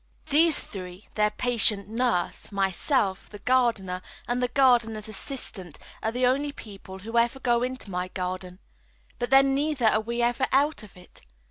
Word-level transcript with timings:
These 0.31 0.59
three, 0.63 1.07
their 1.13 1.29
patient 1.29 1.87
nurse, 1.87 2.51
myself, 2.51 3.29
the 3.29 3.37
gardener, 3.37 4.01
and 4.27 4.41
the 4.41 4.47
gardener's 4.47 5.07
assistant, 5.07 5.77
are 6.01 6.11
the 6.11 6.25
only 6.25 6.51
people 6.51 6.97
who 6.97 7.19
ever 7.19 7.39
go 7.39 7.61
into 7.61 7.91
my 7.91 8.07
garden, 8.07 8.57
but 9.19 9.29
then 9.29 9.53
neither 9.53 9.85
are 9.85 10.01
we 10.01 10.23
ever 10.23 10.47
out 10.51 10.81
of 10.81 10.97
it. 10.97 11.21